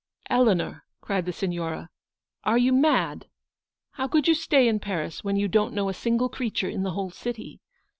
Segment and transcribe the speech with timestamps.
[0.35, 1.91] "Eleanor," cried the Signora,"
[2.43, 3.27] are you mad?
[3.91, 6.93] How could you stay in Paris, when you don't know a single creature in the
[6.93, 7.61] whole city?